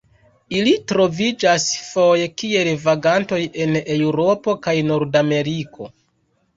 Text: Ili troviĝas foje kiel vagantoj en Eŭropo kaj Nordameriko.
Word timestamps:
Ili 0.61 0.71
troviĝas 0.91 1.67
foje 1.91 2.31
kiel 2.43 2.71
vagantoj 2.87 3.41
en 3.69 3.81
Eŭropo 3.85 4.59
kaj 4.69 4.79
Nordameriko. 4.93 5.95